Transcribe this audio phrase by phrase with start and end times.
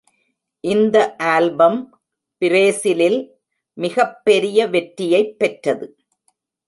[0.63, 1.15] இந்த
[1.17, 1.77] ஆல்பம்
[2.41, 3.19] பிரேசிலில்
[3.77, 5.87] மிகப்பெரிய வெற்றியைப் பெற்றது.